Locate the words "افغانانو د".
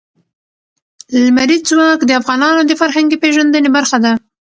2.21-2.71